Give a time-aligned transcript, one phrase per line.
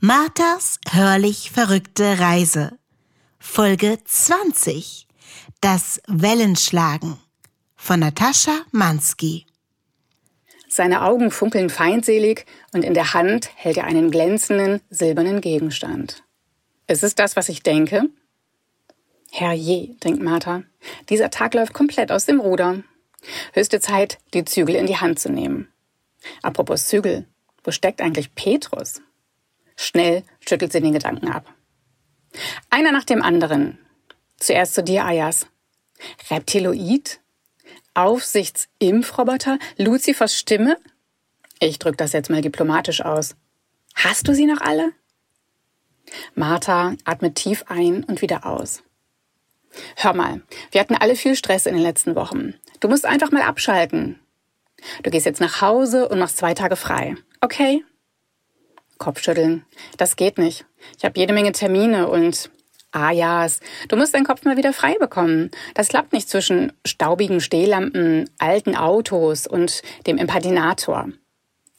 [0.00, 2.78] Marthas hörlich verrückte Reise.
[3.40, 5.08] Folge 20.
[5.60, 7.18] Das Wellenschlagen
[7.74, 9.44] von Natascha Mansky.
[10.68, 16.22] Seine Augen funkeln feindselig und in der Hand hält er einen glänzenden, silbernen Gegenstand.
[16.86, 18.04] Ist es das, was ich denke?
[19.32, 20.62] Herrje, denkt Martha,
[21.08, 22.84] dieser Tag läuft komplett aus dem Ruder.
[23.52, 25.66] Höchste Zeit, die Zügel in die Hand zu nehmen.
[26.40, 27.26] Apropos Zügel,
[27.64, 29.02] wo steckt eigentlich Petrus?
[29.80, 31.54] Schnell schüttelt sie den Gedanken ab.
[32.68, 33.78] Einer nach dem anderen.
[34.36, 35.46] Zuerst zu dir, Ayas.
[36.30, 37.20] Reptiloid?
[37.94, 39.60] Aufsichtsimpfroboter?
[39.76, 40.78] Luzifers Stimme?
[41.60, 43.36] Ich drück das jetzt mal diplomatisch aus.
[43.94, 44.92] Hast du sie noch alle?
[46.34, 48.82] Martha atmet tief ein und wieder aus.
[49.94, 52.54] Hör mal, wir hatten alle viel Stress in den letzten Wochen.
[52.80, 54.18] Du musst einfach mal abschalten.
[55.04, 57.14] Du gehst jetzt nach Hause und machst zwei Tage frei.
[57.40, 57.84] Okay?
[58.98, 59.64] Kopfschütteln.
[59.96, 60.64] Das geht nicht.
[60.96, 62.50] Ich habe jede Menge Termine und
[62.90, 63.46] Ah ja,
[63.88, 65.50] du musst deinen Kopf mal wieder frei bekommen.
[65.74, 71.10] Das klappt nicht zwischen staubigen Stehlampen, alten Autos und dem Impaginator.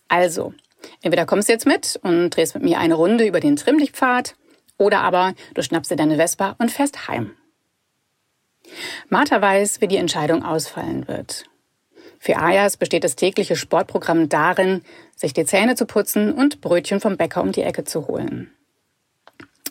[0.07, 0.53] Also,
[1.01, 4.35] entweder kommst du jetzt mit und drehst mit mir eine Runde über den Trimmlichtpfad,
[4.77, 7.31] oder aber du schnappst dir deine Vespa und fährst heim.
[9.09, 11.48] Martha weiß, wie die Entscheidung ausfallen wird.
[12.19, 14.83] Für Ayas besteht das tägliche Sportprogramm darin,
[15.15, 18.51] sich die Zähne zu putzen und Brötchen vom Bäcker um die Ecke zu holen.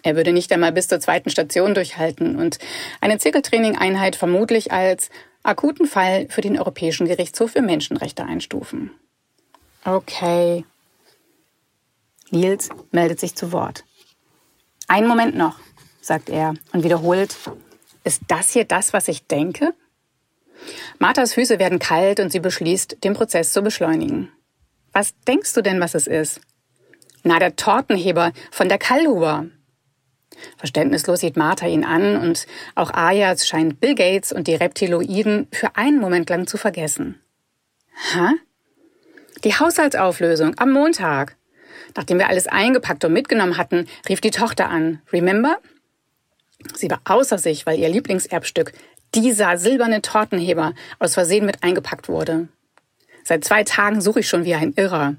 [0.03, 2.59] Er würde nicht einmal bis zur zweiten Station durchhalten und
[3.01, 5.11] eine Zirkeltraining-Einheit vermutlich als
[5.43, 8.93] akuten Fall für den Europäischen Gerichtshof für Menschenrechte einstufen.
[9.85, 10.65] Okay.
[12.31, 13.85] Nils meldet sich zu Wort.
[14.87, 15.59] Einen Moment noch,
[16.01, 17.37] sagt er und wiederholt,
[18.05, 19.75] ist das hier das, was ich denke?
[20.99, 24.33] Marthas Füße werden kalt und sie beschließt, den Prozess zu beschleunigen.
[24.93, 26.41] Was denkst du denn, was es ist?
[27.23, 29.47] Na, der Tortenheber von der Kallhuber.
[30.57, 35.77] Verständnislos sieht Martha ihn an und auch Ayas scheint Bill Gates und die Reptiloiden für
[35.77, 37.21] einen Moment lang zu vergessen.
[38.13, 38.35] Hä?
[39.45, 41.37] Die Haushaltsauflösung am Montag.
[41.97, 45.01] Nachdem wir alles eingepackt und mitgenommen hatten, rief die Tochter an.
[45.13, 45.59] Remember?
[46.75, 48.73] Sie war außer sich, weil ihr Lieblingserbstück,
[49.15, 52.49] dieser silberne Tortenheber, aus Versehen mit eingepackt wurde.
[53.25, 55.17] Seit zwei Tagen suche ich schon wie ein Irrer.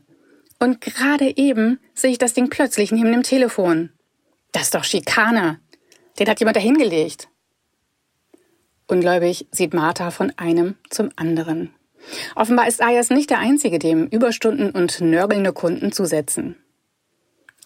[0.60, 3.92] Und gerade eben sehe ich das Ding plötzlich neben dem Telefon.
[4.52, 5.60] Das ist doch Schikane.
[6.18, 7.30] Den hat jemand dahingelegt.
[8.88, 11.74] Ungläubig sieht Martha von einem zum anderen.
[12.36, 16.56] Offenbar ist Ayas nicht der Einzige, dem Überstunden und nörgelnde Kunden zusetzen.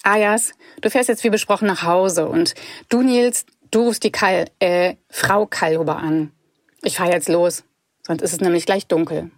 [0.03, 0.51] Ayas,
[0.81, 2.55] du fährst jetzt wie besprochen nach Hause und
[2.89, 6.31] du, Nils, du rufst die Kal, äh, Frau Kalhuber an.
[6.81, 7.63] Ich fahr jetzt los,
[8.01, 9.31] sonst ist es nämlich gleich dunkel.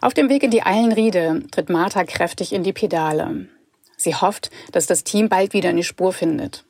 [0.00, 3.48] Auf dem Weg in die Eilenriede tritt Martha kräftig in die Pedale.
[3.96, 6.64] Sie hofft, dass das Team bald wieder eine Spur findet.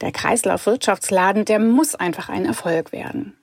[0.00, 3.36] Der Kreislaufwirtschaftsladen, der muss einfach ein Erfolg werden.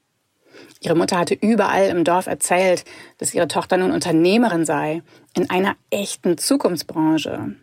[0.79, 2.85] Ihre Mutter hatte überall im Dorf erzählt,
[3.17, 5.01] dass ihre Tochter nun Unternehmerin sei,
[5.35, 7.55] in einer echten Zukunftsbranche.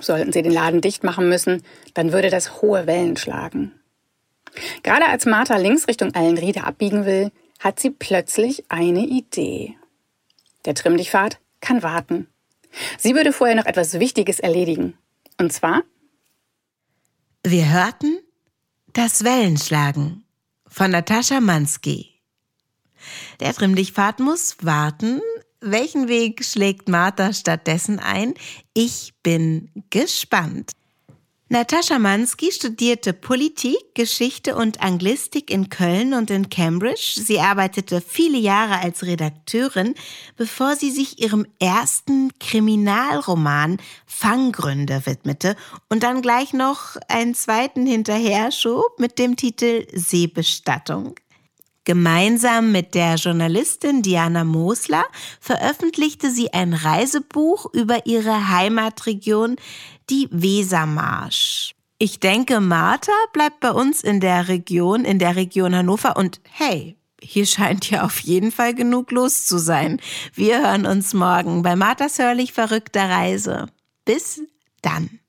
[0.00, 1.62] Sollten sie den Laden dicht machen müssen,
[1.94, 3.72] dann würde das hohe Wellen schlagen.
[4.82, 9.76] Gerade als Martha links Richtung Allenriede abbiegen will, hat sie plötzlich eine Idee.
[10.64, 12.28] Der Trimmdichtpfad kann warten.
[12.98, 14.96] Sie würde vorher noch etwas Wichtiges erledigen.
[15.38, 15.82] Und zwar?
[17.42, 18.18] Wir hörten
[18.92, 20.24] das Wellenschlagen
[20.66, 22.20] von Natascha Mansky.
[23.40, 25.20] Der Trimmdichtpfad muss warten.
[25.60, 28.32] Welchen Weg schlägt Martha stattdessen ein?
[28.72, 30.72] Ich bin gespannt.
[31.50, 37.20] Natascha Mansky studierte Politik, Geschichte und Anglistik in Köln und in Cambridge.
[37.22, 39.94] Sie arbeitete viele Jahre als Redakteurin,
[40.36, 45.56] bevor sie sich ihrem ersten Kriminalroman Fanggründe widmete
[45.88, 51.16] und dann gleich noch einen zweiten hinterher schob mit dem Titel Seebestattung.
[51.84, 55.04] Gemeinsam mit der Journalistin Diana Mosler
[55.40, 59.56] veröffentlichte sie ein Reisebuch über ihre Heimatregion,
[60.10, 61.74] die Wesermarsch.
[61.98, 66.96] Ich denke, Martha bleibt bei uns in der Region, in der Region Hannover und hey,
[67.22, 70.00] hier scheint ja auf jeden Fall genug los zu sein.
[70.34, 73.66] Wir hören uns morgen bei Marthas hörlich verrückter Reise.
[74.04, 74.42] Bis
[74.82, 75.20] dann.